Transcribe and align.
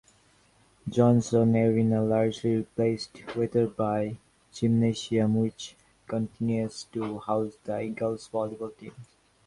Johnson 0.89 1.55
Arena 1.55 2.01
largely 2.03 2.55
replaced 2.55 3.19
Wetherby 3.35 4.17
Gymnasium 4.51 5.35
which 5.35 5.75
continues 6.07 6.85
to 6.91 7.19
house 7.19 7.53
the 7.63 7.81
Eagles 7.83 8.27
volleyball 8.33 8.75
team. 8.75 8.95